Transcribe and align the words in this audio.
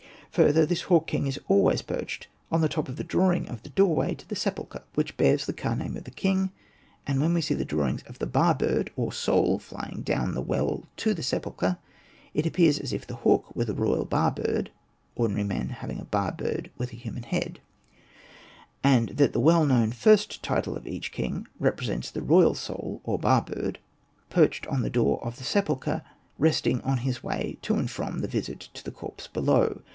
Further, 0.31 0.65
this 0.65 0.83
hawk 0.83 1.07
king 1.07 1.27
is 1.27 1.39
always 1.49 1.81
perched 1.81 2.27
on 2.51 2.61
the 2.61 2.69
top 2.69 2.87
of 2.87 2.95
the 2.95 3.03
drawing 3.03 3.49
of 3.49 3.61
the 3.61 3.69
doorway 3.69 4.15
to 4.15 4.27
the 4.27 4.35
sepulchre 4.35 4.79
Hosted 4.95 4.95
by 4.95 4.95
Google 4.95 4.95
REMARKS 4.95 5.09
85 5.11 5.17
which 5.17 5.17
bears 5.17 5.45
the 5.45 5.61
ka 5.61 5.75
name 5.75 5.97
of 5.97 6.03
the 6.05 6.11
king; 6.11 6.51
and 7.05 7.21
when 7.21 7.33
we 7.33 7.41
see 7.41 7.53
the 7.53 7.65
drawings 7.65 8.01
of 8.03 8.17
the 8.17 8.25
ba 8.25 8.55
bird 8.57 8.91
or 8.95 9.11
soul 9.11 9.59
flying 9.59 10.01
down 10.01 10.33
the 10.33 10.41
well 10.41 10.83
to 10.97 11.13
the 11.13 11.21
sepulchre, 11.21 11.77
it 12.33 12.45
appears 12.45 12.79
as 12.79 12.93
if 12.93 13.05
the 13.05 13.17
hawk 13.17 13.53
were 13.55 13.65
the 13.65 13.75
royal 13.75 14.05
ba 14.05 14.31
bird 14.31 14.71
(ordinary 15.15 15.43
men 15.45 15.69
having 15.69 15.99
a 15.99 16.05
ba 16.09 16.33
bird 16.35 16.71
with 16.77 16.93
a 16.93 16.95
human 16.95 17.23
head); 17.23 17.59
and 18.83 19.09
that 19.09 19.33
the 19.33 19.39
well 19.39 19.65
known 19.65 19.91
first 19.91 20.41
title 20.41 20.77
of 20.77 20.87
each 20.87 21.11
king 21.11 21.45
represents 21.59 22.09
the 22.09 22.21
royal 22.23 22.55
soul 22.55 23.01
or 23.03 23.19
ba 23.19 23.41
bird 23.45 23.79
perched 24.31 24.65
on 24.67 24.81
the 24.81 24.89
door 24.89 25.21
of 25.25 25.37
the 25.37 25.43
sepulchre, 25.43 26.01
resting 26.39 26.79
on 26.81 26.99
his 26.99 27.21
way 27.21 27.57
to 27.61 27.75
and 27.75 27.91
from 27.91 28.19
the 28.19 28.27
visit 28.29 28.61
to 28.73 28.83
the 28.83 28.91
corpse 28.91 29.27
below. 29.27 29.81